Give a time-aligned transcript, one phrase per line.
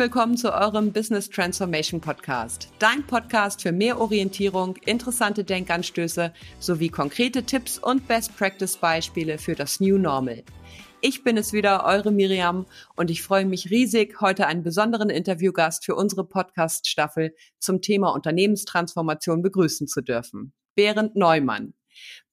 [0.00, 2.70] willkommen zu eurem Business Transformation Podcast.
[2.78, 9.54] Dein Podcast für mehr Orientierung, interessante Denkanstöße sowie konkrete Tipps und Best Practice Beispiele für
[9.54, 10.42] das New Normal.
[11.02, 12.64] Ich bin es wieder, eure Miriam,
[12.96, 19.42] und ich freue mich riesig, heute einen besonderen Interviewgast für unsere Podcast-Staffel zum Thema Unternehmenstransformation
[19.42, 20.54] begrüßen zu dürfen.
[20.74, 21.74] Berend Neumann.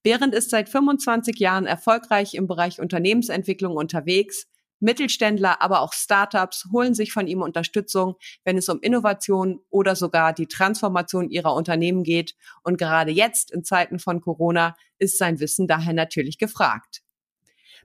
[0.03, 4.47] Berend ist seit 25 Jahren erfolgreich im Bereich Unternehmensentwicklung unterwegs,
[4.80, 10.34] Mittelständler, aber auch Startups holen sich von ihm Unterstützung, wenn es um Innovation oder sogar
[10.34, 12.36] die Transformation ihrer Unternehmen geht.
[12.63, 17.02] Und gerade jetzt, in Zeiten von Corona, ist sein Wissen daher natürlich gefragt.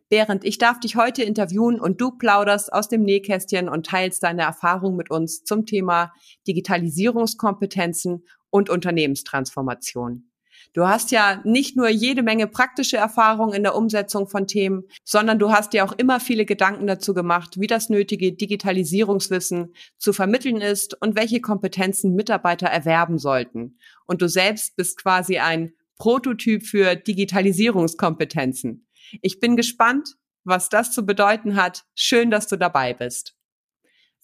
[0.08, 4.42] Berend, ich darf dich heute interviewen und du plauderst aus dem Nähkästchen und teilst deine
[4.42, 6.12] Erfahrung mit uns zum Thema
[6.46, 10.31] Digitalisierungskompetenzen und Unternehmenstransformation.
[10.72, 15.38] Du hast ja nicht nur jede Menge praktische Erfahrung in der Umsetzung von Themen, sondern
[15.38, 20.60] du hast dir auch immer viele Gedanken dazu gemacht, wie das nötige Digitalisierungswissen zu vermitteln
[20.60, 23.78] ist und welche Kompetenzen Mitarbeiter erwerben sollten.
[24.06, 28.86] Und du selbst bist quasi ein Prototyp für Digitalisierungskompetenzen.
[29.20, 31.84] Ich bin gespannt, was das zu bedeuten hat.
[31.94, 33.36] Schön, dass du dabei bist.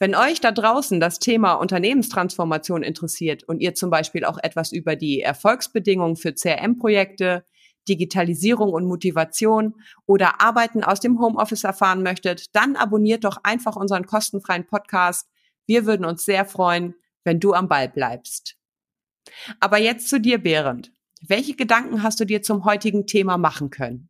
[0.01, 4.95] Wenn euch da draußen das Thema Unternehmenstransformation interessiert und ihr zum Beispiel auch etwas über
[4.95, 7.45] die Erfolgsbedingungen für CRM-Projekte,
[7.89, 9.75] Digitalisierung und Motivation
[10.07, 15.29] oder Arbeiten aus dem Homeoffice erfahren möchtet, dann abonniert doch einfach unseren kostenfreien Podcast.
[15.67, 18.57] Wir würden uns sehr freuen, wenn du am Ball bleibst.
[19.59, 20.93] Aber jetzt zu dir, Behrend.
[21.21, 24.09] Welche Gedanken hast du dir zum heutigen Thema machen können?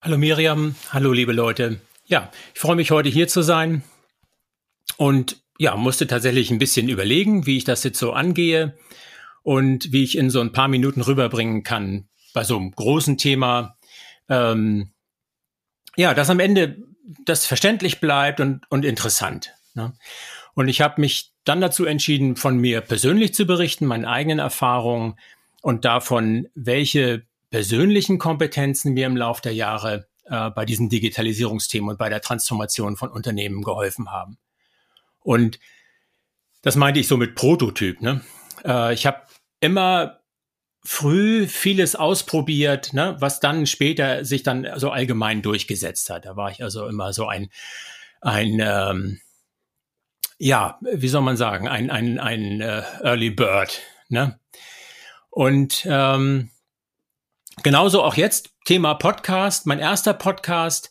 [0.00, 1.80] Hallo Miriam, hallo liebe Leute.
[2.06, 3.84] Ja, ich freue mich heute hier zu sein
[4.98, 8.76] und ja, musste tatsächlich ein bisschen überlegen, wie ich das jetzt so angehe
[9.42, 13.76] und wie ich in so ein paar Minuten rüberbringen kann bei so einem großen Thema.
[14.28, 14.90] Ähm,
[15.96, 16.78] ja, dass am Ende
[17.24, 19.54] das verständlich bleibt und, und interessant.
[19.74, 19.94] Ne?
[20.54, 25.14] Und ich habe mich dann dazu entschieden, von mir persönlich zu berichten, meinen eigenen Erfahrungen
[25.62, 31.98] und davon, welche persönlichen Kompetenzen mir im Laufe der Jahre äh, bei diesen Digitalisierungsthemen und
[31.98, 34.38] bei der Transformation von Unternehmen geholfen haben.
[35.22, 35.58] Und
[36.62, 38.00] das meinte ich so mit Prototyp.
[38.00, 38.22] Ne?
[38.64, 39.22] Äh, ich habe
[39.60, 40.20] immer
[40.84, 46.24] früh vieles ausprobiert, ne, was dann später sich dann so allgemein durchgesetzt hat.
[46.24, 47.50] Da war ich also immer so ein,
[48.20, 49.20] ein ähm,
[50.38, 53.80] ja, wie soll man sagen, ein, ein, ein äh, Early Bird.
[54.08, 54.38] Ne?
[55.30, 56.50] Und ähm,
[57.62, 60.90] genauso auch jetzt Thema Podcast, mein erster Podcast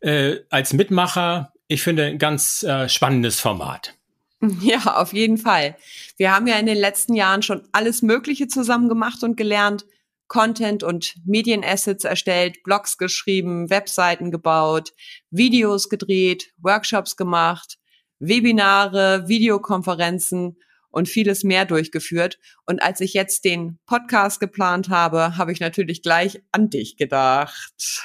[0.00, 3.94] äh, als Mitmacher ich finde, ein ganz äh, spannendes Format.
[4.62, 5.76] Ja, auf jeden Fall.
[6.16, 9.84] Wir haben ja in den letzten Jahren schon alles Mögliche zusammen gemacht und gelernt.
[10.28, 14.94] Content und Medienassets erstellt, Blogs geschrieben, Webseiten gebaut,
[15.30, 17.76] Videos gedreht, Workshops gemacht,
[18.18, 20.56] Webinare, Videokonferenzen
[20.88, 22.38] und vieles mehr durchgeführt.
[22.64, 28.02] Und als ich jetzt den Podcast geplant habe, habe ich natürlich gleich an dich gedacht.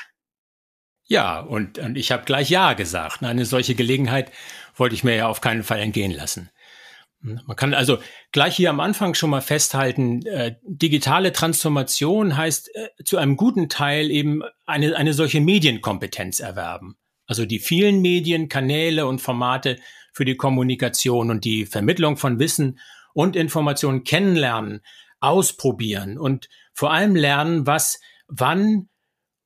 [1.07, 3.23] Ja, und, und ich habe gleich Ja gesagt.
[3.23, 4.31] Eine solche Gelegenheit
[4.75, 6.49] wollte ich mir ja auf keinen Fall entgehen lassen.
[7.21, 7.97] Man kann also
[8.31, 13.67] gleich hier am Anfang schon mal festhalten, äh, digitale Transformation heißt äh, zu einem guten
[13.67, 16.97] Teil eben eine, eine solche Medienkompetenz erwerben.
[17.25, 19.77] Also die vielen Medien, Kanäle und Formate
[20.13, 22.79] für die Kommunikation und die Vermittlung von Wissen
[23.13, 24.81] und Informationen kennenlernen,
[25.19, 28.89] ausprobieren und vor allem lernen, was wann,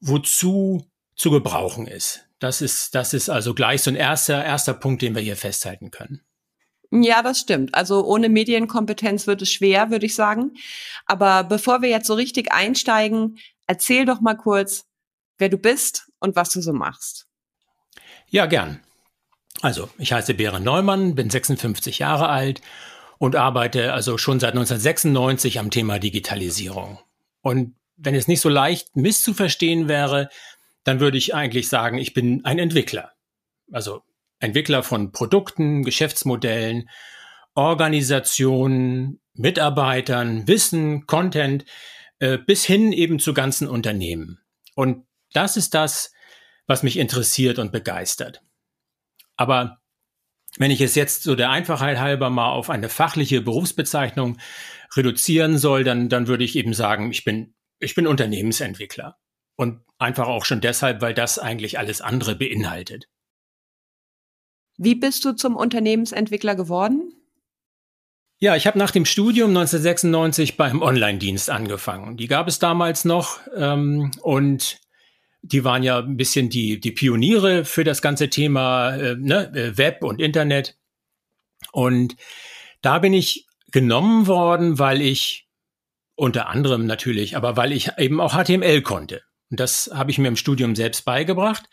[0.01, 0.88] wozu
[1.19, 2.25] zu gebrauchen ist.
[2.39, 5.91] Das ist, das ist also gleich so ein erster, erster Punkt, den wir hier festhalten
[5.91, 6.21] können.
[6.91, 7.75] Ja, das stimmt.
[7.75, 10.53] Also ohne Medienkompetenz wird es schwer, würde ich sagen.
[11.05, 13.37] Aber bevor wir jetzt so richtig einsteigen,
[13.67, 14.85] erzähl doch mal kurz,
[15.37, 17.27] wer du bist und was du so machst.
[18.29, 18.79] Ja, gern.
[19.61, 22.61] Also, ich heiße Bären Neumann, bin 56 Jahre alt
[23.17, 26.97] und arbeite also schon seit 1996 am Thema Digitalisierung.
[27.41, 30.29] Und wenn es nicht so leicht misszuverstehen wäre,
[30.83, 33.13] dann würde ich eigentlich sagen, ich bin ein Entwickler.
[33.71, 34.01] Also
[34.39, 36.89] Entwickler von Produkten, Geschäftsmodellen,
[37.55, 41.65] Organisationen, Mitarbeitern, Wissen, Content,
[42.19, 44.39] äh, bis hin eben zu ganzen Unternehmen.
[44.75, 46.13] Und das ist das,
[46.67, 48.41] was mich interessiert und begeistert.
[49.35, 49.79] Aber
[50.57, 54.37] wenn ich es jetzt so der Einfachheit halber mal auf eine fachliche Berufsbezeichnung
[54.95, 59.17] reduzieren soll, dann, dann würde ich eben sagen, ich bin, ich bin Unternehmensentwickler.
[59.59, 63.09] Und einfach auch schon deshalb, weil das eigentlich alles andere beinhaltet.
[64.77, 67.13] Wie bist du zum Unternehmensentwickler geworden?
[68.39, 72.15] Ja, ich habe nach dem Studium 1996 beim Online-Dienst angefangen.
[72.15, 74.79] Die gab es damals noch ähm, und
[75.41, 79.77] die waren ja ein bisschen die, die Pioniere für das ganze Thema äh, ne, äh,
[79.77, 80.77] Web und Internet.
[81.73, 82.15] Und
[82.81, 85.49] da bin ich genommen worden, weil ich
[86.15, 89.21] unter anderem natürlich, aber weil ich eben auch HTML konnte.
[89.49, 91.69] Und das habe ich mir im Studium selbst beigebracht,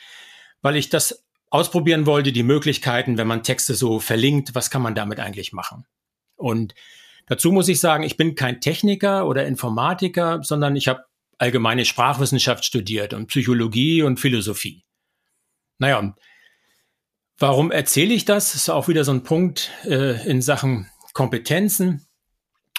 [0.62, 4.94] weil ich das ausprobieren wollte, die Möglichkeiten, wenn man Texte so verlinkt, was kann man
[4.94, 5.86] damit eigentlich machen?
[6.36, 6.74] Und
[7.26, 11.04] dazu muss ich sagen, ich bin kein Techniker oder Informatiker, sondern ich habe
[11.38, 14.84] allgemeine Sprachwissenschaft studiert und Psychologie und Philosophie.
[15.78, 16.14] Naja,
[17.38, 18.52] warum erzähle ich das?
[18.52, 22.06] Das ist auch wieder so ein Punkt äh, in Sachen Kompetenzen,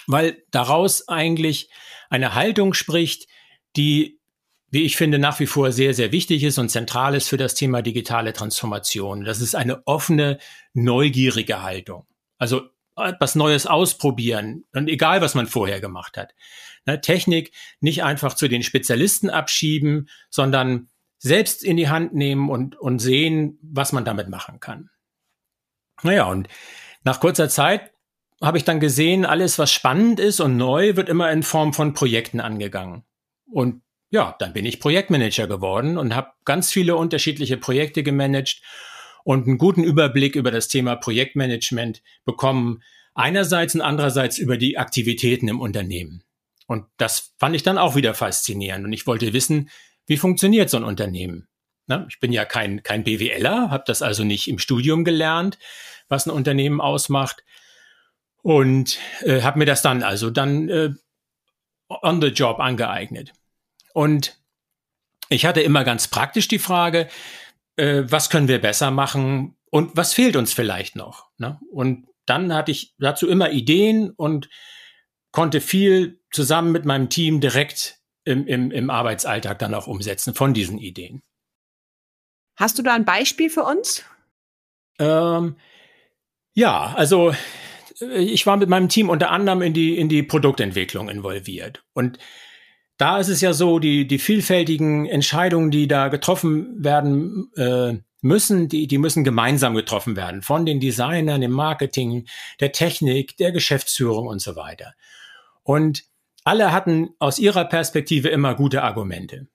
[0.06, 1.70] weil daraus eigentlich
[2.10, 3.28] eine Haltung spricht,
[3.76, 4.17] die,
[4.70, 7.54] wie ich finde, nach wie vor sehr, sehr wichtig ist und zentral ist für das
[7.54, 9.24] Thema digitale Transformation.
[9.24, 10.38] Das ist eine offene,
[10.74, 12.06] neugierige Haltung.
[12.36, 16.34] Also etwas Neues ausprobieren und egal, was man vorher gemacht hat.
[16.86, 20.88] Ne, Technik nicht einfach zu den Spezialisten abschieben, sondern
[21.18, 24.90] selbst in die Hand nehmen und, und sehen, was man damit machen kann.
[26.02, 26.48] Naja, und
[27.04, 27.92] nach kurzer Zeit
[28.40, 31.92] habe ich dann gesehen, alles, was spannend ist und neu, wird immer in Form von
[31.92, 33.04] Projekten angegangen.
[33.50, 38.62] Und ja, dann bin ich Projektmanager geworden und habe ganz viele unterschiedliche Projekte gemanagt
[39.24, 42.82] und einen guten Überblick über das Thema Projektmanagement bekommen.
[43.14, 46.22] Einerseits und andererseits über die Aktivitäten im Unternehmen.
[46.66, 48.84] Und das fand ich dann auch wieder faszinierend.
[48.84, 49.70] Und ich wollte wissen,
[50.06, 51.48] wie funktioniert so ein Unternehmen?
[51.86, 55.58] Na, ich bin ja kein, kein BWLer, habe das also nicht im Studium gelernt,
[56.08, 57.42] was ein Unternehmen ausmacht,
[58.42, 60.90] und äh, habe mir das dann also dann äh,
[61.88, 63.32] on the job angeeignet.
[63.98, 64.40] Und
[65.28, 67.08] ich hatte immer ganz praktisch die Frage,
[67.74, 71.26] äh, was können wir besser machen und was fehlt uns vielleicht noch?
[71.36, 71.58] Ne?
[71.72, 74.50] Und dann hatte ich dazu immer Ideen und
[75.32, 80.54] konnte viel zusammen mit meinem Team direkt im, im, im Arbeitsalltag dann auch umsetzen von
[80.54, 81.20] diesen Ideen.
[82.56, 84.04] Hast du da ein Beispiel für uns?
[85.00, 85.56] Ähm,
[86.54, 87.34] ja, also
[87.98, 91.82] ich war mit meinem Team unter anderem in die, in die Produktentwicklung involviert.
[91.94, 92.20] Und
[92.98, 98.68] da ist es ja so, die, die vielfältigen Entscheidungen, die da getroffen werden äh, müssen,
[98.68, 100.42] die, die müssen gemeinsam getroffen werden.
[100.42, 102.26] Von den Designern, dem Marketing,
[102.60, 104.94] der Technik, der Geschäftsführung und so weiter.
[105.62, 106.04] Und
[106.42, 109.46] alle hatten aus ihrer Perspektive immer gute Argumente.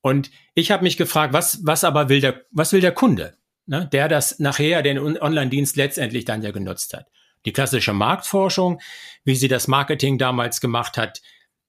[0.00, 3.36] Und ich habe mich gefragt, was, was aber will der, was will der Kunde,
[3.66, 7.06] ne, der das nachher den Online-Dienst letztendlich dann ja genutzt hat.
[7.44, 8.80] Die klassische Marktforschung,
[9.24, 11.20] wie sie das Marketing damals gemacht hat,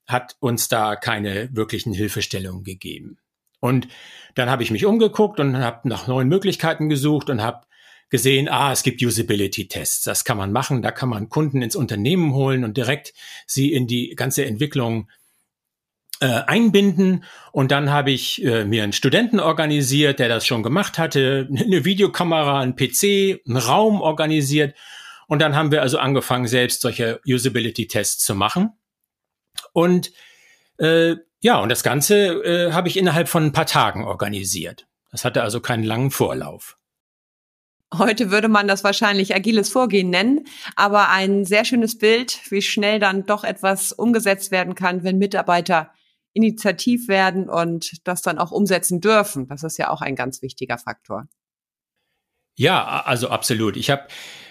[0.10, 3.18] hat uns da keine wirklichen Hilfestellungen gegeben.
[3.60, 3.88] Und
[4.36, 7.66] dann habe ich mich umgeguckt und habe nach neuen Möglichkeiten gesucht und habe
[8.10, 10.04] gesehen, ah, es gibt Usability-Tests.
[10.04, 10.82] Das kann man machen.
[10.82, 13.14] Da kann man Kunden ins Unternehmen holen und direkt
[13.46, 15.10] sie in die ganze Entwicklung
[16.22, 17.24] äh, einbinden.
[17.52, 21.86] Und dann habe ich äh, mir einen Studenten organisiert, der das schon gemacht hatte, eine
[21.86, 24.76] Videokamera, einen PC, einen Raum organisiert
[25.30, 28.72] und dann haben wir also angefangen, selbst solche Usability-Tests zu machen.
[29.74, 30.12] Und
[30.78, 34.88] äh, ja, und das Ganze äh, habe ich innerhalb von ein paar Tagen organisiert.
[35.12, 36.78] Das hatte also keinen langen Vorlauf.
[37.98, 43.00] Heute würde man das wahrscheinlich agiles Vorgehen nennen, aber ein sehr schönes Bild, wie schnell
[43.00, 45.92] dann doch etwas umgesetzt werden kann, wenn Mitarbeiter
[46.34, 49.48] initiativ werden und das dann auch umsetzen dürfen.
[49.48, 51.28] Das ist ja auch ein ganz wichtiger Faktor.
[52.56, 53.76] Ja, also absolut.
[53.76, 54.04] Ich habe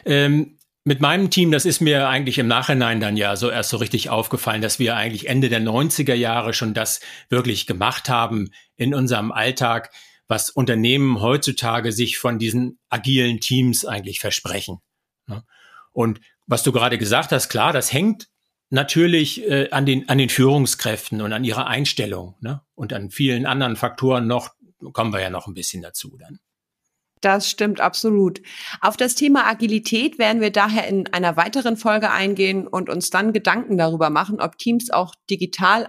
[0.05, 0.58] ähm,
[0.89, 4.09] mit meinem Team, das ist mir eigentlich im Nachhinein dann ja so erst so richtig
[4.09, 9.31] aufgefallen, dass wir eigentlich Ende der 90er Jahre schon das wirklich gemacht haben in unserem
[9.31, 9.91] Alltag,
[10.29, 14.79] was Unternehmen heutzutage sich von diesen agilen Teams eigentlich versprechen.
[15.93, 18.29] Und was du gerade gesagt hast, klar, das hängt
[18.71, 22.63] natürlich äh, an den an den Führungskräften und an ihrer Einstellung ne?
[22.75, 24.55] und an vielen anderen Faktoren noch
[24.95, 26.39] kommen wir ja noch ein bisschen dazu dann.
[27.21, 28.41] Das stimmt absolut.
[28.81, 33.33] Auf das Thema Agilität werden wir daher in einer weiteren Folge eingehen und uns dann
[33.33, 35.89] Gedanken darüber machen, ob Teams auch digital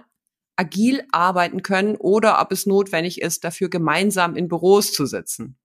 [0.56, 5.56] agil arbeiten können oder ob es notwendig ist, dafür gemeinsam in Büros zu sitzen.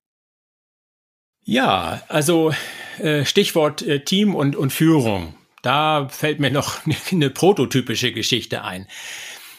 [1.42, 2.52] Ja, also
[2.98, 5.34] äh, Stichwort äh, Team und, und Führung.
[5.62, 6.80] Da fällt mir noch
[7.12, 8.86] eine prototypische Geschichte ein.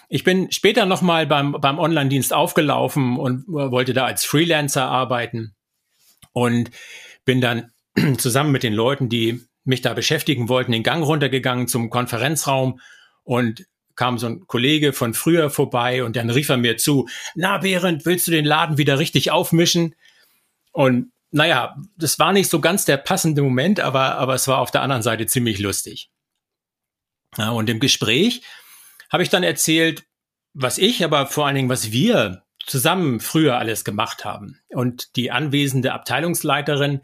[0.09, 5.56] Ich bin später nochmal beim, beim Online-Dienst aufgelaufen und wollte da als Freelancer arbeiten
[6.37, 6.69] und
[7.25, 7.71] bin dann
[8.19, 12.79] zusammen mit den Leuten, die mich da beschäftigen wollten, den Gang runtergegangen zum Konferenzraum
[13.23, 13.65] und
[13.95, 18.05] kam so ein Kollege von früher vorbei und dann rief er mir zu, na Behrend,
[18.05, 19.95] willst du den Laden wieder richtig aufmischen?
[20.71, 24.69] Und naja, das war nicht so ganz der passende Moment, aber, aber es war auf
[24.69, 26.11] der anderen Seite ziemlich lustig.
[27.35, 28.43] Ja, und im Gespräch
[29.11, 30.05] habe ich dann erzählt,
[30.53, 34.59] was ich, aber vor allen Dingen, was wir zusammen früher alles gemacht haben.
[34.69, 37.01] Und die anwesende Abteilungsleiterin,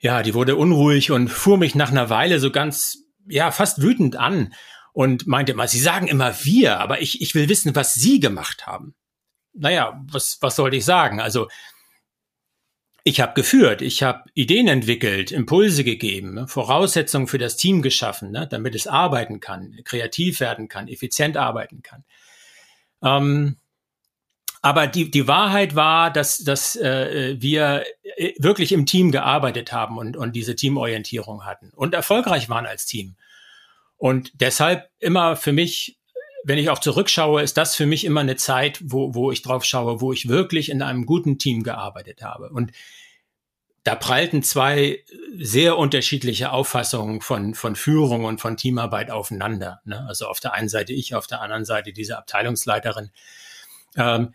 [0.00, 4.16] ja, die wurde unruhig und fuhr mich nach einer Weile so ganz, ja, fast wütend
[4.16, 4.52] an
[4.92, 8.66] und meinte mal, Sie sagen immer wir, aber ich, ich will wissen, was Sie gemacht
[8.66, 8.94] haben.
[9.52, 11.20] Naja, was, was sollte ich sagen?
[11.20, 11.48] Also,
[13.04, 18.32] ich habe geführt, ich habe Ideen entwickelt, Impulse gegeben, ne, Voraussetzungen für das Team geschaffen,
[18.32, 22.04] ne, damit es arbeiten kann, kreativ werden kann, effizient arbeiten kann.
[23.02, 23.58] Ähm,
[24.66, 27.84] aber die, die Wahrheit war, dass, dass äh, wir
[28.16, 32.84] äh, wirklich im Team gearbeitet haben und, und diese Teamorientierung hatten und erfolgreich waren als
[32.84, 33.14] Team.
[33.96, 36.00] Und deshalb immer für mich,
[36.42, 39.64] wenn ich auch zurückschaue, ist das für mich immer eine Zeit, wo, wo ich drauf
[39.64, 42.48] schaue, wo ich wirklich in einem guten Team gearbeitet habe.
[42.50, 42.72] Und
[43.84, 45.04] da prallten zwei
[45.38, 49.80] sehr unterschiedliche Auffassungen von, von Führung und von Teamarbeit aufeinander.
[49.84, 50.04] Ne?
[50.08, 53.12] Also auf der einen Seite ich, auf der anderen Seite diese Abteilungsleiterin.
[53.96, 54.34] Ähm,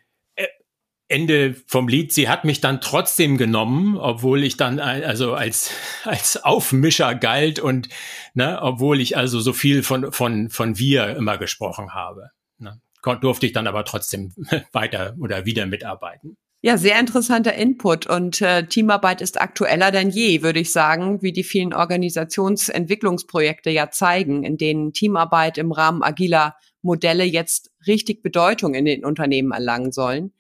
[1.12, 5.72] Ende vom Lied, sie hat mich dann trotzdem genommen, obwohl ich dann also als
[6.04, 7.90] als Aufmischer galt und
[8.34, 12.30] ne, obwohl ich also so viel von von von wir immer gesprochen habe.
[12.58, 12.80] Ne,
[13.22, 14.34] durfte ich dann aber trotzdem
[14.72, 16.38] weiter oder wieder mitarbeiten.
[16.64, 21.32] Ja, sehr interessanter Input und äh, Teamarbeit ist aktueller denn je, würde ich sagen, wie
[21.32, 28.76] die vielen Organisationsentwicklungsprojekte ja zeigen, in denen Teamarbeit im Rahmen agiler Modelle jetzt richtig Bedeutung
[28.76, 30.34] in den Unternehmen erlangen sollen.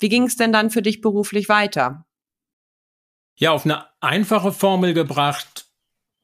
[0.00, 2.06] Wie ging es denn dann für dich beruflich weiter?
[3.36, 5.66] Ja, auf eine einfache Formel gebracht,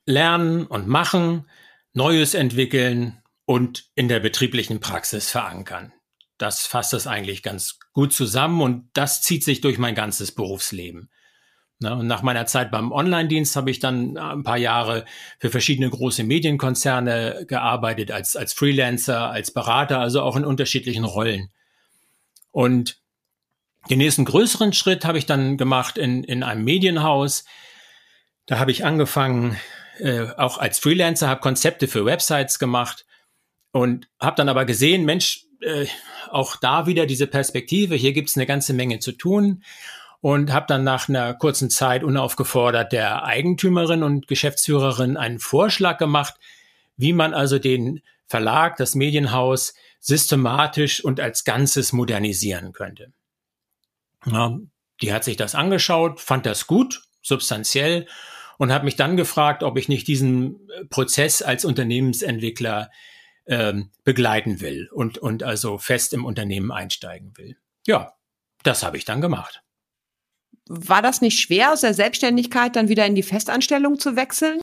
[0.07, 1.47] lernen und machen,
[1.93, 5.93] Neues entwickeln und in der betrieblichen Praxis verankern.
[6.39, 11.09] Das fasst es eigentlich ganz gut zusammen und das zieht sich durch mein ganzes Berufsleben.
[11.81, 15.05] und nach meiner Zeit beim Online-Dienst habe ich dann ein paar Jahre
[15.39, 21.51] für verschiedene große Medienkonzerne gearbeitet, als, als Freelancer, als Berater, also auch in unterschiedlichen Rollen.
[22.51, 22.99] Und
[23.91, 27.45] den nächsten größeren Schritt habe ich dann gemacht in, in einem Medienhaus.
[28.47, 29.57] Da habe ich angefangen,
[29.99, 33.07] äh, auch als Freelancer, habe Konzepte für Websites gemacht
[33.73, 35.87] und habe dann aber gesehen, Mensch, äh,
[36.31, 39.63] auch da wieder diese Perspektive, hier gibt es eine ganze Menge zu tun
[40.21, 46.35] und habe dann nach einer kurzen Zeit unaufgefordert der Eigentümerin und Geschäftsführerin einen Vorschlag gemacht,
[46.97, 53.13] wie man also den Verlag, das Medienhaus systematisch und als Ganzes modernisieren könnte.
[54.27, 54.59] Ja,
[55.03, 58.07] die hat sich das angeschaut, fand das gut, substanziell
[58.59, 62.91] und hat mich dann gefragt, ob ich nicht diesen äh, Prozess als Unternehmensentwickler
[63.47, 67.57] ähm, begleiten will und, und also fest im Unternehmen einsteigen will.
[67.87, 68.15] Ja,
[68.63, 69.63] das habe ich dann gemacht.
[70.69, 74.61] War das nicht schwer, aus der Selbstständigkeit dann wieder in die Festanstellung zu wechseln?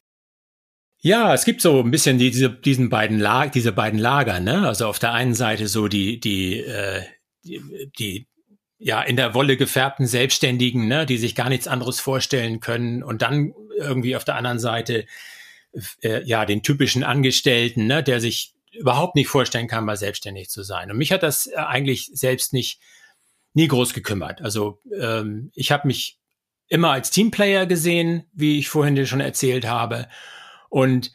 [1.00, 4.68] Ja, es gibt so ein bisschen die, diese, diesen beiden Lag, diese beiden Lager, ne?
[4.68, 7.04] Also auf der einen Seite so die, die, äh,
[7.44, 8.28] die, die
[8.84, 13.22] ja in der Wolle gefärbten Selbstständigen, ne, die sich gar nichts anderes vorstellen können und
[13.22, 15.06] dann irgendwie auf der anderen Seite
[16.02, 20.64] äh, ja den typischen Angestellten, ne, der sich überhaupt nicht vorstellen kann, mal selbstständig zu
[20.64, 20.92] sein.
[20.92, 22.80] Und mich hat das äh, eigentlich selbst nicht
[23.54, 24.42] nie groß gekümmert.
[24.42, 26.20] Also ähm, ich habe mich
[26.68, 30.08] immer als Teamplayer gesehen, wie ich vorhin schon erzählt habe,
[30.70, 31.12] und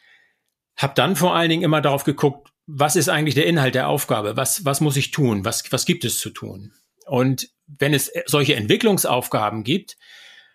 [0.76, 4.36] habe dann vor allen Dingen immer darauf geguckt, was ist eigentlich der Inhalt der Aufgabe?
[4.36, 5.44] Was, was muss ich tun?
[5.44, 6.72] Was, was gibt es zu tun?
[7.06, 9.96] Und wenn es solche Entwicklungsaufgaben gibt,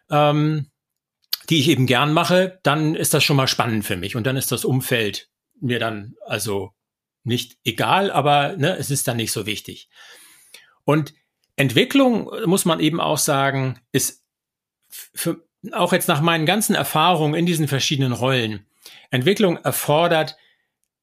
[0.10, 0.70] ähm,
[1.50, 4.38] die ich eben gern mache, dann ist das schon mal spannend für mich und dann
[4.38, 5.30] ist das Umfeld
[5.60, 6.74] mir dann also
[7.24, 9.90] nicht egal, aber ne, es ist dann nicht so wichtig.
[10.84, 11.14] Und
[11.56, 14.24] Entwicklung, muss man eben auch sagen, ist
[14.90, 18.66] für, auch jetzt nach meinen ganzen Erfahrungen in diesen verschiedenen Rollen,
[19.12, 20.36] Entwicklung erfordert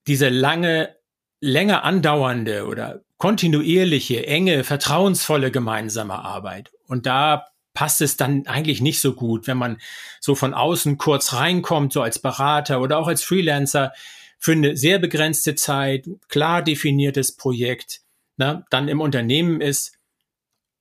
[0.07, 0.97] diese lange,
[1.41, 6.73] länger andauernde oder kontinuierliche, enge, vertrauensvolle gemeinsame Arbeit.
[6.89, 9.77] Und da passt es dann eigentlich nicht so gut, wenn man
[10.21, 13.93] so von außen kurz reinkommt, so als Berater oder auch als Freelancer
[14.39, 18.01] für eine sehr begrenzte Zeit, klar definiertes Projekt,
[18.39, 19.99] na, dann im Unternehmen ist,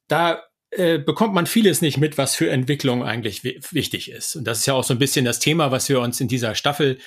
[0.08, 0.42] da
[0.72, 4.38] äh, bekommt man vieles nicht mit, was für Entwicklung eigentlich wichtig ist.
[4.38, 6.56] Und das ist ja auch so ein bisschen das Thema, was wir uns in dieser
[6.56, 7.00] Staffel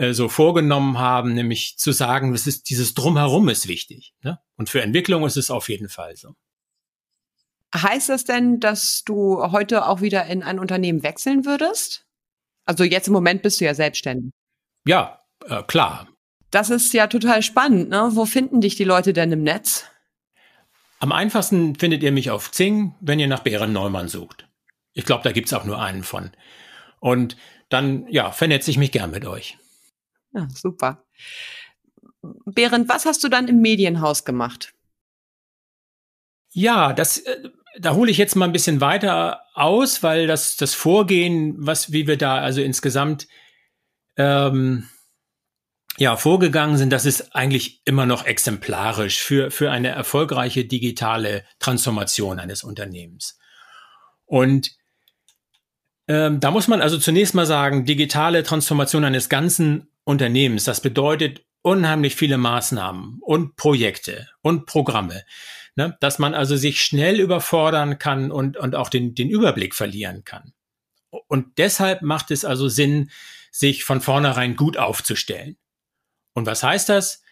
[0.00, 4.14] äh, so vorgenommen haben, nämlich zu sagen, das ist, dieses Drumherum ist wichtig.
[4.22, 4.40] Ne?
[4.56, 6.36] Und für Entwicklung ist es auf jeden Fall so.
[7.74, 12.06] Heißt das denn, dass du heute auch wieder in ein Unternehmen wechseln würdest?
[12.64, 14.32] Also jetzt im Moment bist du ja selbstständig.
[14.86, 16.08] Ja, äh, klar.
[16.50, 17.90] Das ist ja total spannend.
[17.90, 18.08] Ne?
[18.12, 19.84] Wo finden dich die Leute denn im Netz?
[20.98, 24.48] Am einfachsten findet ihr mich auf Zing, wenn ihr nach Bären Neumann sucht.
[24.94, 26.30] Ich glaube, da gibt's auch nur einen von.
[27.00, 27.36] Und
[27.68, 29.58] dann, ja, vernetze ich mich gern mit euch.
[30.32, 31.04] Ja, super.
[32.22, 34.74] Behrend, was hast du dann im Medienhaus gemacht?
[36.52, 40.74] Ja, das, äh, da hole ich jetzt mal ein bisschen weiter aus, weil das, das
[40.74, 43.28] Vorgehen, was, wie wir da also insgesamt
[44.16, 44.88] ähm,
[45.96, 52.38] ja, vorgegangen sind, das ist eigentlich immer noch exemplarisch für, für eine erfolgreiche digitale Transformation
[52.38, 53.38] eines Unternehmens.
[54.24, 54.72] Und
[56.08, 61.44] ähm, da muss man also zunächst mal sagen, digitale Transformation eines ganzen Unternehmens, das bedeutet
[61.62, 65.24] unheimlich viele Maßnahmen und Projekte und Programme,
[65.76, 70.24] ne, dass man also sich schnell überfordern kann und, und auch den, den Überblick verlieren
[70.24, 70.52] kann.
[71.28, 73.10] Und deshalb macht es also Sinn,
[73.52, 75.56] sich von vornherein gut aufzustellen.
[76.34, 77.22] Und was heißt das?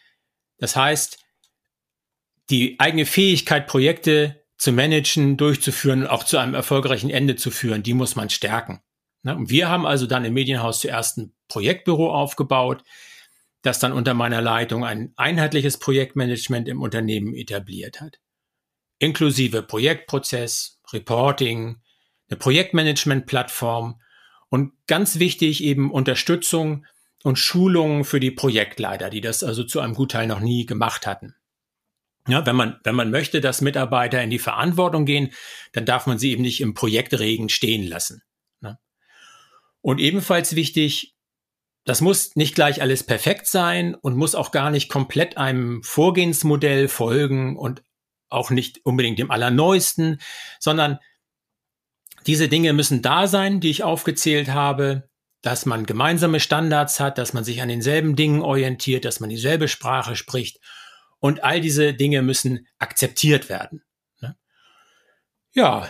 [0.58, 1.18] Das heißt,
[2.50, 7.82] die eigene Fähigkeit, Projekte zu managen, durchzuführen und auch zu einem erfolgreichen Ende zu führen,
[7.82, 8.80] die muss man stärken.
[9.22, 9.36] Ne?
[9.36, 12.82] Und wir haben also dann im Medienhaus zuerst ein Projektbüro aufgebaut,
[13.62, 18.18] das dann unter meiner Leitung ein einheitliches Projektmanagement im Unternehmen etabliert hat.
[18.98, 21.80] Inklusive Projektprozess, Reporting,
[22.28, 24.00] eine Projektmanagement-Plattform
[24.48, 26.86] und ganz wichtig eben Unterstützung
[27.22, 31.34] und Schulungen für die Projektleiter, die das also zu einem Gutteil noch nie gemacht hatten.
[32.28, 35.32] Ja, wenn man, wenn man möchte, dass Mitarbeiter in die Verantwortung gehen,
[35.72, 38.22] dann darf man sie eben nicht im Projektregen stehen lassen.
[39.80, 41.14] Und ebenfalls wichtig,
[41.84, 46.88] das muss nicht gleich alles perfekt sein und muss auch gar nicht komplett einem Vorgehensmodell
[46.88, 47.82] folgen und
[48.28, 50.20] auch nicht unbedingt dem allerneuesten,
[50.60, 50.98] sondern
[52.26, 55.08] diese Dinge müssen da sein, die ich aufgezählt habe,
[55.40, 59.68] dass man gemeinsame Standards hat, dass man sich an denselben Dingen orientiert, dass man dieselbe
[59.68, 60.60] Sprache spricht
[61.20, 63.82] und all diese Dinge müssen akzeptiert werden.
[64.20, 64.36] Ne?
[65.52, 65.88] Ja,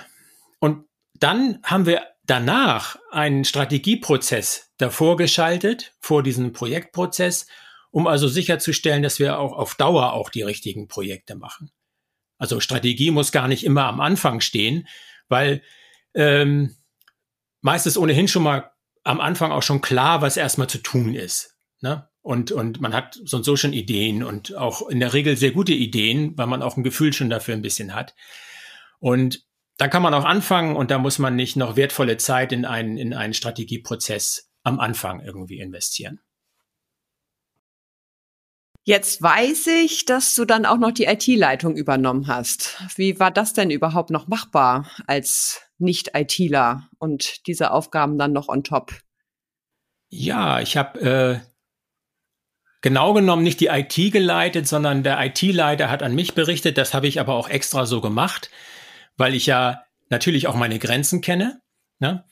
[0.61, 7.47] und dann haben wir danach einen Strategieprozess davor geschaltet, vor diesem Projektprozess,
[7.90, 11.70] um also sicherzustellen, dass wir auch auf Dauer auch die richtigen Projekte machen.
[12.37, 14.86] Also Strategie muss gar nicht immer am Anfang stehen,
[15.28, 15.62] weil
[16.14, 16.76] ähm,
[17.62, 18.71] meist ist ohnehin schon mal
[19.04, 21.56] am Anfang auch schon klar, was erstmal zu tun ist.
[21.80, 22.08] Ne?
[22.21, 25.52] Und, und man hat so und so schon Ideen und auch in der Regel sehr
[25.52, 28.14] gute Ideen, weil man auch ein Gefühl schon dafür ein bisschen hat.
[28.99, 29.48] Und
[29.78, 32.99] da kann man auch anfangen und da muss man nicht noch wertvolle Zeit in einen,
[32.99, 36.21] in einen Strategieprozess am Anfang irgendwie investieren.
[38.82, 42.82] Jetzt weiß ich, dass du dann auch noch die IT-Leitung übernommen hast.
[42.97, 48.64] Wie war das denn überhaupt noch machbar als Nicht-ITler und diese Aufgaben dann noch on
[48.64, 48.93] top?
[50.08, 51.41] Ja, ich habe äh,
[52.80, 56.78] genau genommen nicht die IT geleitet, sondern der IT-Leiter hat an mich berichtet.
[56.78, 58.50] Das habe ich aber auch extra so gemacht,
[59.19, 61.61] weil ich ja natürlich auch meine Grenzen kenne.
[61.99, 62.25] Ne?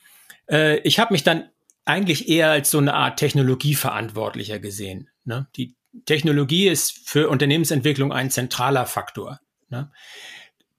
[0.49, 1.49] Äh, ich habe mich dann
[1.85, 5.09] eigentlich eher als so eine Art Technologieverantwortlicher gesehen.
[5.25, 5.47] Ne?
[5.55, 9.39] Die Technologie ist für Unternehmensentwicklung ein zentraler Faktor.
[9.69, 9.91] Ne?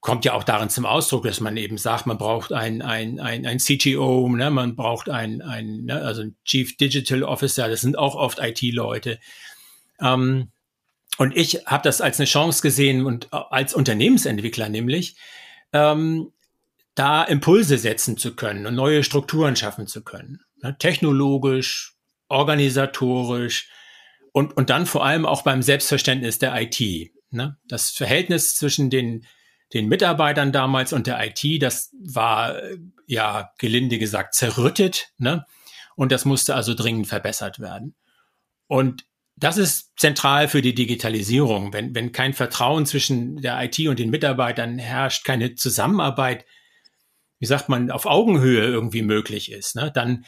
[0.01, 3.47] Kommt ja auch darin zum Ausdruck, dass man eben sagt, man braucht ein, ein, ein,
[3.47, 4.51] ein CTO, ne?
[4.51, 6.01] man braucht ein, ein ne?
[6.03, 9.18] also ein Chief Digital Officer, das sind auch oft IT-Leute.
[10.01, 10.53] Ähm,
[11.16, 15.16] und ich habe das als eine Chance gesehen und als Unternehmensentwickler nämlich,
[15.72, 16.33] ähm,
[16.94, 20.40] da Impulse setzen zu können und neue Strukturen schaffen zu können.
[20.62, 20.76] Ne?
[20.78, 21.94] Technologisch,
[22.28, 23.70] organisatorisch
[24.33, 27.12] und, und dann vor allem auch beim Selbstverständnis der IT.
[27.31, 27.57] Ne?
[27.68, 29.26] Das Verhältnis zwischen den,
[29.72, 32.61] den Mitarbeitern damals und der IT, das war
[33.07, 35.12] ja gelinde gesagt zerrüttet.
[35.18, 35.46] Ne?
[35.94, 37.94] Und das musste also dringend verbessert werden.
[38.66, 39.04] Und
[39.38, 41.72] das ist zentral für die Digitalisierung.
[41.72, 46.44] Wenn, wenn kein Vertrauen zwischen der IT und den Mitarbeitern herrscht, keine Zusammenarbeit,
[47.38, 50.24] wie sagt man, auf Augenhöhe irgendwie möglich ist, ne, dann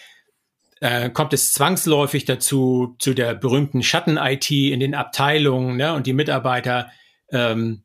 [0.81, 6.13] äh, kommt es zwangsläufig dazu, zu der berühmten Schatten-IT in den Abteilungen, ne, und die
[6.13, 6.91] Mitarbeiter
[7.31, 7.85] ähm,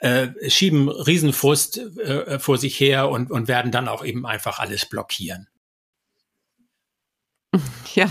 [0.00, 4.86] äh, schieben Riesenfrust äh, vor sich her und, und werden dann auch eben einfach alles
[4.86, 5.48] blockieren.
[7.94, 8.10] Ja,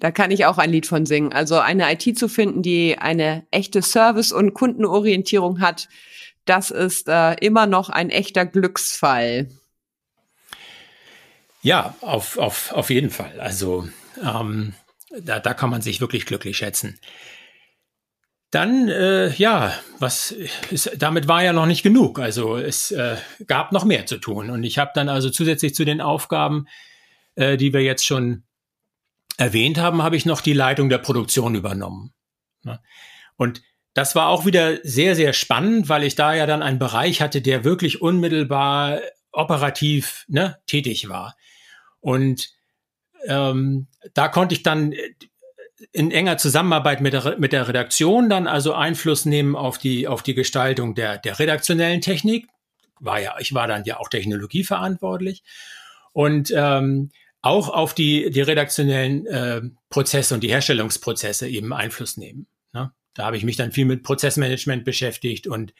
[0.00, 1.34] da kann ich auch ein Lied von singen.
[1.34, 5.88] Also eine IT zu finden, die eine echte Service- und Kundenorientierung hat,
[6.46, 9.50] das ist äh, immer noch ein echter Glücksfall.
[11.60, 13.38] Ja, auf, auf, auf jeden Fall.
[13.38, 13.86] Also
[14.22, 14.72] ähm,
[15.10, 16.98] da, da kann man sich wirklich glücklich schätzen.
[18.50, 20.30] Dann, äh, ja, was
[20.70, 22.18] ist, damit war ja noch nicht genug.
[22.18, 24.48] Also es äh, gab noch mehr zu tun.
[24.48, 26.66] Und ich habe dann also zusätzlich zu den Aufgaben,
[27.34, 28.44] äh, die wir jetzt schon
[29.36, 32.12] erwähnt haben, habe ich noch die Leitung der Produktion übernommen.
[32.62, 32.80] Ne?
[33.36, 33.62] Und
[33.94, 37.40] das war auch wieder sehr, sehr spannend, weil ich da ja dann einen Bereich hatte,
[37.40, 39.00] der wirklich unmittelbar
[39.32, 41.36] operativ ne, tätig war.
[42.00, 42.50] Und
[43.26, 44.94] ähm, da konnte ich dann
[45.92, 50.22] in enger Zusammenarbeit mit der, mit der Redaktion dann also Einfluss nehmen auf die, auf
[50.22, 52.48] die Gestaltung der, der redaktionellen Technik,
[53.00, 55.42] war ja, ich war dann ja auch technologieverantwortlich
[56.12, 57.10] und ähm,
[57.42, 62.46] auch auf die, die redaktionellen äh, Prozesse und die Herstellungsprozesse eben Einfluss nehmen.
[62.72, 62.92] Ne?
[63.14, 65.72] Da habe ich mich dann viel mit Prozessmanagement beschäftigt und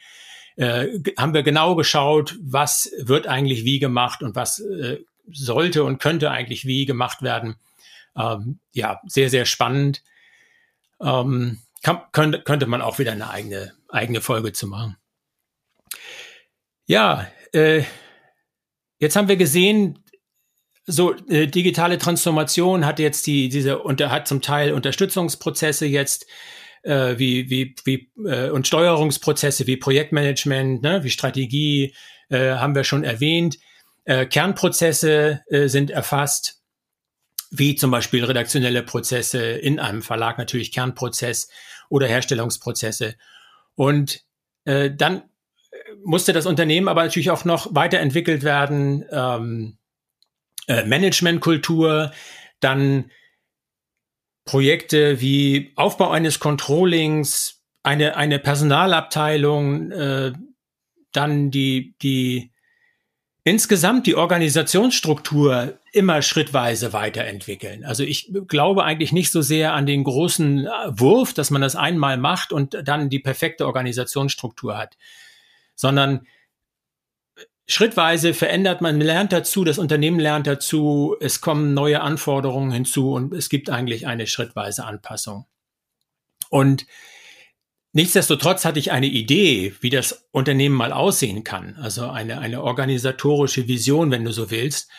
[0.55, 4.99] äh, haben wir genau geschaut, was wird eigentlich wie gemacht und was äh,
[5.31, 7.55] sollte und könnte eigentlich wie gemacht werden.
[8.15, 10.03] Ähm, ja, sehr, sehr spannend.
[11.01, 14.97] Ähm, kann, könnte, könnte man auch wieder eine eigene, eigene Folge zu machen.
[16.85, 17.83] Ja, äh,
[18.97, 20.03] jetzt haben wir gesehen,
[20.89, 26.25] so äh, digitale Transformation hat jetzt die diese und hat zum Teil Unterstützungsprozesse jetzt
[26.83, 31.93] äh, wie wie wie äh, und Steuerungsprozesse wie Projektmanagement, ne, wie Strategie
[32.29, 33.59] äh, haben wir schon erwähnt.
[34.05, 36.61] Äh, Kernprozesse äh, sind erfasst,
[37.51, 41.49] wie zum Beispiel redaktionelle Prozesse in einem Verlag natürlich Kernprozess
[41.89, 43.15] oder Herstellungsprozesse
[43.75, 44.23] und
[44.65, 45.23] äh, dann
[46.03, 49.05] musste das Unternehmen aber natürlich auch noch weiterentwickelt werden.
[49.11, 49.78] Ähm,
[50.69, 52.11] äh, Managementkultur,
[52.59, 53.11] dann
[54.45, 60.33] Projekte wie Aufbau eines Controllings, eine, eine Personalabteilung, äh,
[61.11, 62.51] dann die, die
[63.43, 67.83] insgesamt die Organisationsstruktur immer schrittweise weiterentwickeln.
[67.83, 72.17] Also ich glaube eigentlich nicht so sehr an den großen Wurf, dass man das einmal
[72.17, 74.97] macht und dann die perfekte Organisationsstruktur hat,
[75.73, 76.27] sondern
[77.69, 83.33] schrittweise verändert man, lernt dazu, das Unternehmen lernt dazu, es kommen neue Anforderungen hinzu und
[83.33, 85.45] es gibt eigentlich eine schrittweise Anpassung.
[86.49, 86.87] Und
[87.93, 93.67] nichtsdestotrotz hatte ich eine Idee, wie das Unternehmen mal aussehen kann, also eine, eine organisatorische
[93.67, 94.89] Vision, wenn du so willst.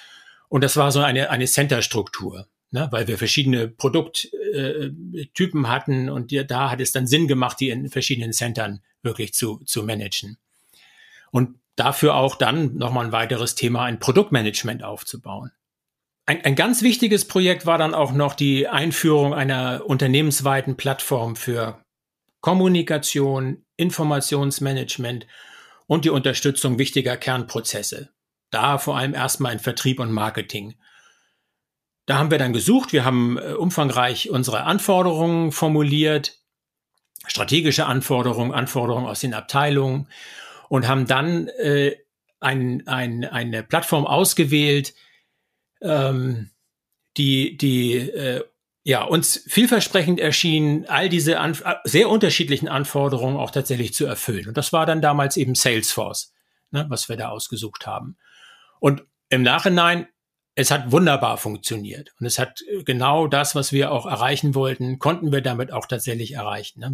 [0.49, 2.47] Und das war so eine, eine Center-Struktur.
[2.73, 7.71] Ne, weil wir verschiedene Produkttypen äh, hatten und da hat es dann Sinn gemacht, die
[7.71, 10.39] in verschiedenen Centern wirklich zu, zu managen.
[11.33, 15.51] Und dafür auch dann nochmal ein weiteres Thema, ein Produktmanagement aufzubauen.
[16.27, 21.83] Ein, ein ganz wichtiges Projekt war dann auch noch die Einführung einer unternehmensweiten Plattform für
[22.41, 25.27] Kommunikation, Informationsmanagement
[25.87, 28.11] und die Unterstützung wichtiger Kernprozesse.
[28.51, 30.75] Da vor allem erstmal in Vertrieb und Marketing.
[32.05, 36.39] Da haben wir dann gesucht, wir haben äh, umfangreich unsere Anforderungen formuliert,
[37.27, 40.09] strategische Anforderungen, Anforderungen aus den Abteilungen
[40.71, 41.97] und haben dann äh,
[42.39, 44.95] ein, ein, eine Plattform ausgewählt,
[45.83, 46.51] ähm,
[47.17, 48.45] die, die äh,
[48.85, 54.47] ja, uns vielversprechend erschien, all diese Anf sehr unterschiedlichen Anforderungen auch tatsächlich zu erfüllen.
[54.47, 56.33] Und das war dann damals eben Salesforce,
[56.71, 58.17] ne, was wir da ausgesucht haben.
[58.79, 60.07] Und im Nachhinein,
[60.55, 62.13] es hat wunderbar funktioniert.
[62.21, 66.35] Und es hat genau das, was wir auch erreichen wollten, konnten wir damit auch tatsächlich
[66.35, 66.81] erreichen.
[66.81, 66.93] Ne?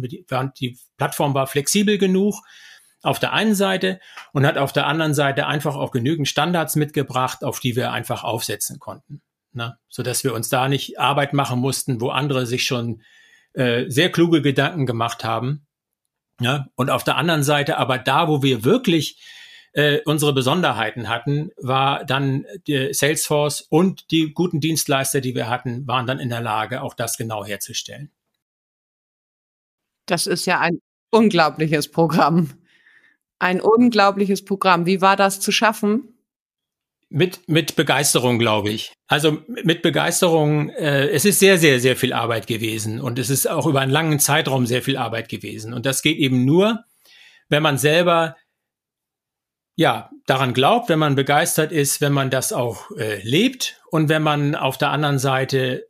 [0.59, 2.41] Die Plattform war flexibel genug,
[3.03, 3.99] auf der einen Seite
[4.33, 8.23] und hat auf der anderen Seite einfach auch genügend Standards mitgebracht, auf die wir einfach
[8.23, 9.21] aufsetzen konnten.
[9.53, 9.77] Ne?
[9.87, 13.01] So dass wir uns da nicht Arbeit machen mussten, wo andere sich schon
[13.53, 15.65] äh, sehr kluge Gedanken gemacht haben.
[16.39, 16.67] Ja?
[16.75, 19.19] Und auf der anderen Seite aber da, wo wir wirklich
[19.73, 26.07] äh, unsere Besonderheiten hatten, war dann Salesforce und die guten Dienstleister, die wir hatten, waren
[26.07, 28.11] dann in der Lage, auch das genau herzustellen.
[30.07, 30.81] Das ist ja ein
[31.11, 32.53] unglaubliches Programm.
[33.39, 34.85] Ein unglaubliches Programm.
[34.85, 36.13] Wie war das zu schaffen?
[37.09, 38.91] Mit, mit Begeisterung, glaube ich.
[39.07, 43.47] Also mit Begeisterung, äh, es ist sehr, sehr, sehr viel Arbeit gewesen und es ist
[43.47, 45.73] auch über einen langen Zeitraum sehr viel Arbeit gewesen.
[45.73, 46.83] Und das geht eben nur,
[47.47, 48.35] wenn man selber
[49.77, 54.23] ja daran glaubt, wenn man begeistert ist, wenn man das auch äh, lebt und wenn
[54.23, 55.87] man auf der anderen Seite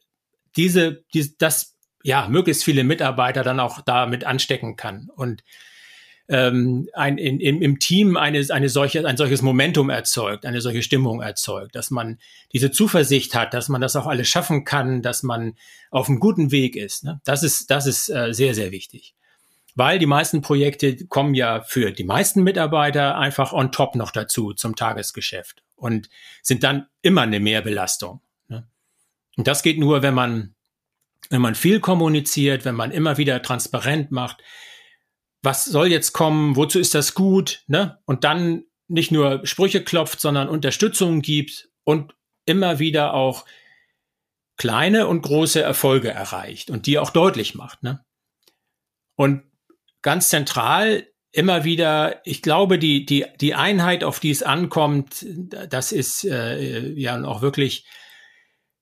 [0.56, 5.10] diese, die, das ja möglichst viele Mitarbeiter dann auch damit anstecken kann.
[5.16, 5.44] Und
[6.30, 10.82] ähm, ein, in, im, im Team eine, eine solche, ein solches Momentum erzeugt, eine solche
[10.82, 12.20] Stimmung erzeugt, dass man
[12.54, 15.56] diese Zuversicht hat, dass man das auch alles schaffen kann, dass man
[15.90, 17.06] auf einem guten Weg ist.
[17.06, 17.22] Ne?
[17.24, 19.16] Das ist, das ist äh, sehr, sehr wichtig.
[19.76, 24.54] Weil die meisten Projekte kommen ja für die meisten Mitarbeiter einfach on top noch dazu
[24.54, 26.10] zum Tagesgeschäft und
[26.42, 28.22] sind dann immer eine Mehrbelastung.
[28.50, 28.68] Ne?
[29.38, 30.56] Und das geht nur, wenn man,
[31.30, 34.42] wenn man viel kommuniziert, wenn man immer wieder transparent macht,
[35.48, 38.00] was soll jetzt kommen, wozu ist das gut, ne?
[38.04, 43.46] Und dann nicht nur Sprüche klopft, sondern Unterstützung gibt und immer wieder auch
[44.58, 48.04] kleine und große Erfolge erreicht und die auch deutlich macht, ne?
[49.16, 49.44] Und
[50.02, 55.26] ganz zentral immer wieder, ich glaube, die, die, die Einheit, auf die es ankommt,
[55.70, 57.86] das ist äh, ja auch wirklich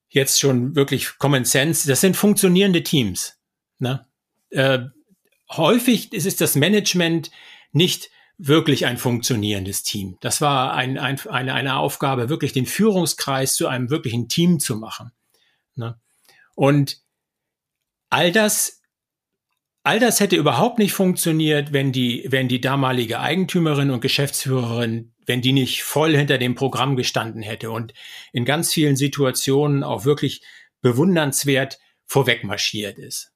[0.09, 3.37] jetzt schon wirklich Common Sense, das sind funktionierende Teams.
[3.77, 4.07] Ne?
[4.49, 4.79] Äh,
[5.49, 7.31] häufig ist es das Management
[7.71, 10.17] nicht wirklich ein funktionierendes Team.
[10.21, 14.75] Das war ein, ein, eine, eine Aufgabe, wirklich den Führungskreis zu einem wirklichen Team zu
[14.75, 15.11] machen.
[15.75, 15.99] Ne?
[16.55, 17.01] Und
[18.09, 18.81] all das,
[19.83, 25.41] all das hätte überhaupt nicht funktioniert, wenn die, wenn die damalige Eigentümerin und Geschäftsführerin, wenn
[25.41, 27.93] die nicht voll hinter dem Programm gestanden hätte und
[28.33, 30.41] in ganz vielen Situationen auch wirklich
[30.81, 33.34] bewundernswert vorwegmarschiert ist.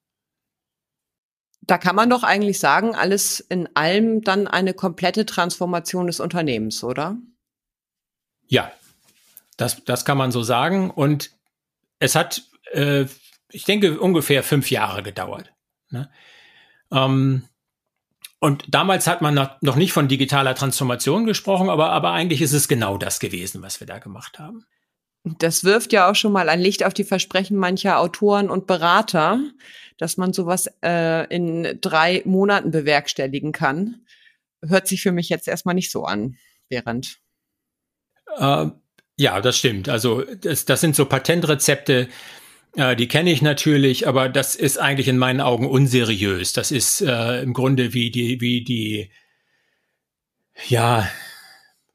[1.69, 6.83] Da kann man doch eigentlich sagen, alles in allem dann eine komplette Transformation des Unternehmens,
[6.83, 7.15] oder?
[8.47, 8.71] Ja,
[9.55, 10.89] das, das kann man so sagen.
[10.89, 11.29] Und
[11.99, 13.05] es hat, äh,
[13.51, 15.53] ich denke, ungefähr fünf Jahre gedauert.
[15.91, 16.09] Ne?
[16.91, 17.43] Ähm,
[18.39, 22.67] und damals hat man noch nicht von digitaler Transformation gesprochen, aber, aber eigentlich ist es
[22.67, 24.65] genau das gewesen, was wir da gemacht haben.
[25.23, 29.39] Das wirft ja auch schon mal ein Licht auf die Versprechen mancher Autoren und Berater,
[29.97, 34.05] dass man sowas äh, in drei Monaten bewerkstelligen kann.
[34.65, 36.37] Hört sich für mich jetzt erstmal nicht so an,
[36.69, 37.19] Berend.
[38.37, 38.67] Äh,
[39.17, 39.89] ja, das stimmt.
[39.89, 42.07] Also das, das sind so Patentrezepte,
[42.75, 46.53] äh, die kenne ich natürlich, aber das ist eigentlich in meinen Augen unseriös.
[46.53, 49.11] Das ist äh, im Grunde wie die, wie die,
[50.67, 51.09] ja,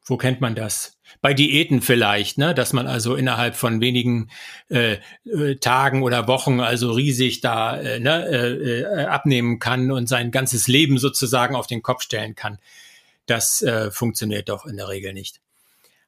[0.04, 0.98] wo kennt man das?
[1.24, 4.28] Bei Diäten vielleicht, ne, dass man also innerhalb von wenigen
[4.68, 10.06] äh, äh, Tagen oder Wochen also riesig da äh, ne, äh, äh, abnehmen kann und
[10.06, 12.58] sein ganzes Leben sozusagen auf den Kopf stellen kann.
[13.24, 15.40] Das äh, funktioniert doch in der Regel nicht.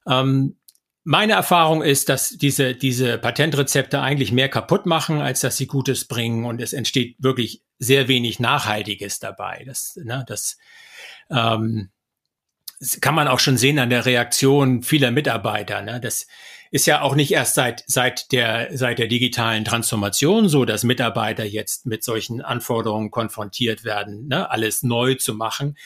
[0.07, 0.57] Ähm,
[1.03, 6.05] meine Erfahrung ist, dass diese, diese Patentrezepte eigentlich mehr kaputt machen, als dass sie Gutes
[6.05, 9.65] bringen und es entsteht wirklich sehr wenig Nachhaltiges dabei.
[9.65, 10.59] Das, ne, das
[11.31, 11.89] ähm,
[12.79, 15.83] das kann man auch schon sehen an der Reaktion vieler Mitarbeiter.
[15.83, 16.01] Ne?
[16.01, 16.27] Das
[16.71, 21.45] ist ja auch nicht erst seit, seit, der, seit der digitalen Transformation so, dass Mitarbeiter
[21.45, 24.51] jetzt mit solchen Anforderungen konfrontiert werden, ne?
[24.51, 25.77] alles neu zu machen.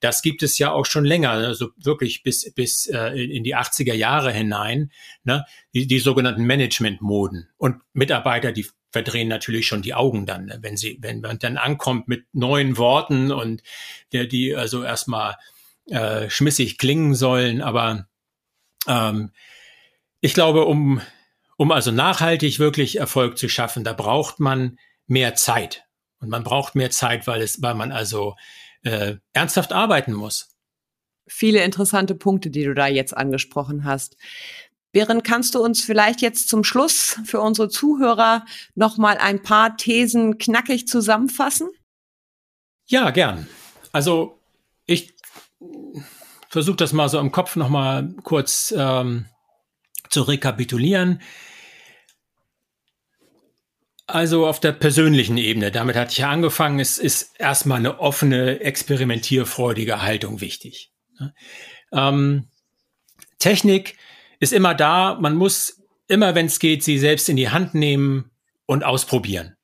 [0.00, 3.94] Das gibt es ja auch schon länger, also wirklich bis, bis äh, in die 80er
[3.94, 4.92] Jahre hinein,
[5.24, 5.44] ne?
[5.74, 7.48] die, die sogenannten Management-Moden.
[7.58, 10.58] Und Mitarbeiter, die verdrehen natürlich schon die Augen dann, ne?
[10.62, 13.62] wenn sie, wenn man dann ankommt mit neuen Worten und
[14.12, 15.36] der, die also erstmal
[15.88, 18.08] äh, schmissig klingen sollen, aber
[18.86, 19.32] ähm,
[20.20, 21.00] ich glaube, um,
[21.56, 25.84] um also nachhaltig wirklich Erfolg zu schaffen, da braucht man mehr Zeit.
[26.20, 28.34] Und man braucht mehr Zeit, weil es, weil man also
[28.82, 30.50] äh, ernsthaft arbeiten muss.
[31.26, 34.16] Viele interessante Punkte, die du da jetzt angesprochen hast.
[34.92, 39.76] Beren, kannst du uns vielleicht jetzt zum Schluss für unsere Zuhörer noch mal ein paar
[39.76, 41.68] Thesen knackig zusammenfassen?
[42.86, 43.46] Ja, gern.
[43.92, 44.40] Also
[44.86, 45.14] ich
[46.48, 49.26] versuche das mal so im Kopf noch mal kurz ähm,
[50.10, 51.20] zu rekapitulieren.
[54.06, 58.60] Also auf der persönlichen Ebene, damit hatte ich ja angefangen, es ist erstmal eine offene,
[58.60, 60.92] experimentierfreudige Haltung wichtig.
[61.92, 62.48] Ähm,
[63.38, 63.98] Technik
[64.40, 68.30] ist immer da, man muss immer, wenn es geht, sie selbst in die Hand nehmen
[68.64, 69.57] und ausprobieren.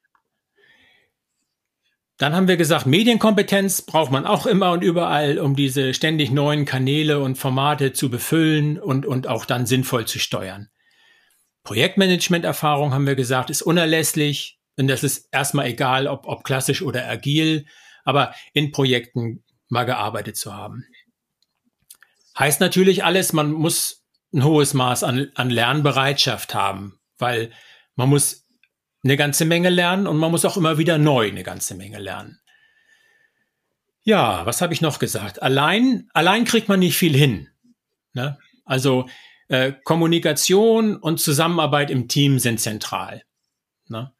[2.16, 6.64] Dann haben wir gesagt, Medienkompetenz braucht man auch immer und überall, um diese ständig neuen
[6.64, 10.68] Kanäle und Formate zu befüllen und, und auch dann sinnvoll zu steuern.
[11.64, 14.60] Projektmanagement-Erfahrung haben wir gesagt, ist unerlässlich.
[14.76, 17.66] Und das ist erstmal egal, ob, ob klassisch oder agil,
[18.04, 20.84] aber in Projekten mal gearbeitet zu haben.
[22.38, 27.50] Heißt natürlich alles, man muss ein hohes Maß an, an Lernbereitschaft haben, weil
[27.94, 28.43] man muss
[29.04, 32.40] eine ganze Menge lernen und man muss auch immer wieder neu eine ganze Menge lernen.
[34.02, 35.42] Ja, was habe ich noch gesagt?
[35.42, 37.48] Allein, allein kriegt man nicht viel hin.
[38.12, 38.38] Ne?
[38.64, 39.08] Also
[39.48, 43.22] äh, Kommunikation und Zusammenarbeit im Team sind zentral.
[43.88, 44.12] Ne?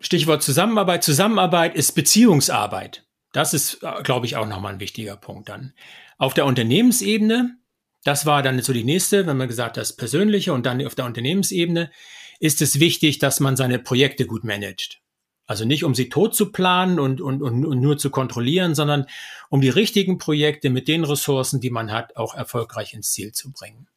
[0.00, 1.02] Stichwort Zusammenarbeit.
[1.02, 3.04] Zusammenarbeit ist Beziehungsarbeit.
[3.32, 5.74] Das ist, äh, glaube ich, auch nochmal ein wichtiger Punkt dann.
[6.16, 7.56] Auf der Unternehmensebene,
[8.04, 10.94] das war dann so die nächste, wenn man gesagt hat, das Persönliche und dann auf
[10.94, 11.90] der Unternehmensebene,
[12.38, 15.00] ist es wichtig, dass man seine Projekte gut managt.
[15.46, 19.06] Also nicht, um sie tot zu planen und, und, und, und nur zu kontrollieren, sondern
[19.48, 23.50] um die richtigen Projekte mit den Ressourcen, die man hat, auch erfolgreich ins Ziel zu
[23.50, 23.88] bringen.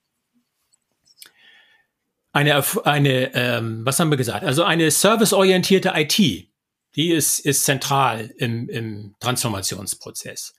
[2.31, 4.45] Eine, eine ähm, was haben wir gesagt?
[4.45, 6.17] Also eine serviceorientierte IT,
[6.95, 10.53] die ist, ist zentral im, im Transformationsprozess.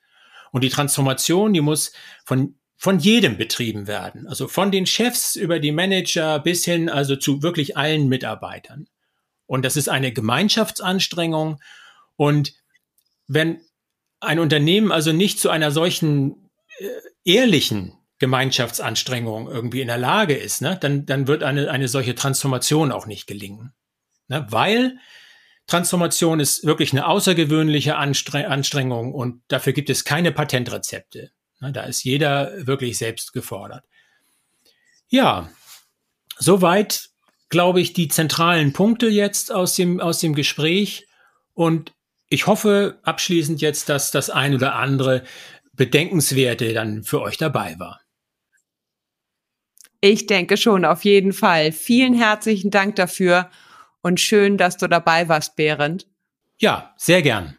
[0.51, 1.93] Und die Transformation, die muss
[2.27, 4.27] von von jedem betrieben werden.
[4.27, 8.89] Also von den Chefs über die Manager bis hin also zu wirklich allen Mitarbeitern.
[9.47, 11.61] Und das ist eine Gemeinschaftsanstrengung.
[12.17, 12.55] Und
[13.29, 13.61] wenn
[14.19, 16.89] ein Unternehmen also nicht zu einer solchen äh,
[17.25, 22.91] ehrlichen Gemeinschaftsanstrengung irgendwie in der Lage ist, ne, dann, dann wird eine, eine solche Transformation
[22.91, 23.73] auch nicht gelingen.
[24.27, 24.99] Ne, weil
[25.69, 31.31] Transformation ist wirklich eine außergewöhnliche Anstrengung und dafür gibt es keine Patentrezepte.
[31.71, 33.85] Da ist jeder wirklich selbst gefordert.
[35.09, 35.51] Ja,
[36.39, 37.11] soweit,
[37.49, 41.07] glaube ich, die zentralen Punkte jetzt aus dem, aus dem Gespräch.
[41.55, 41.93] Und
[42.29, 45.23] ich hoffe abschließend jetzt, dass das ein oder andere
[45.75, 48.01] Bedenkenswerte dann für euch dabei war.
[50.01, 51.71] Ich denke schon, auf jeden Fall.
[51.71, 53.51] Vielen herzlichen Dank dafür
[54.01, 56.09] und schön, dass du dabei warst, Behrend.
[56.59, 57.57] Ja, sehr gern.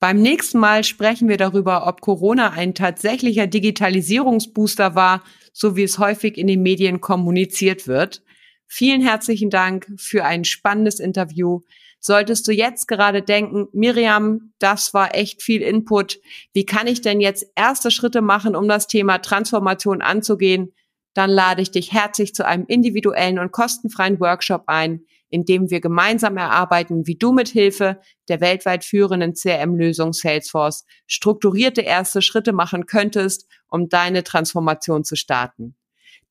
[0.00, 5.98] Beim nächsten Mal sprechen wir darüber, ob Corona ein tatsächlicher Digitalisierungsbooster war, so wie es
[5.98, 8.22] häufig in den Medien kommuniziert wird.
[8.66, 11.60] Vielen herzlichen Dank für ein spannendes Interview.
[11.98, 16.18] Solltest du jetzt gerade denken, Miriam, das war echt viel Input.
[16.54, 20.72] Wie kann ich denn jetzt erste Schritte machen, um das Thema Transformation anzugehen?
[21.12, 25.80] Dann lade ich dich herzlich zu einem individuellen und kostenfreien Workshop ein, in dem wir
[25.80, 32.86] gemeinsam erarbeiten, wie du mit Hilfe der weltweit führenden CRM-Lösung Salesforce strukturierte erste Schritte machen
[32.86, 35.76] könntest, um deine Transformation zu starten.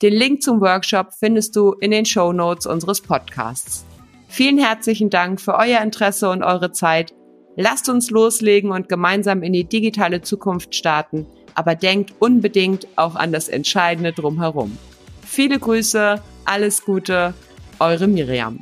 [0.01, 3.85] Den Link zum Workshop findest du in den Show Notes unseres Podcasts.
[4.27, 7.13] Vielen herzlichen Dank für euer Interesse und eure Zeit.
[7.55, 13.33] Lasst uns loslegen und gemeinsam in die digitale Zukunft starten, aber denkt unbedingt auch an
[13.33, 14.77] das Entscheidende drumherum.
[15.25, 17.33] Viele Grüße, alles Gute,
[17.80, 18.60] eure Miriam.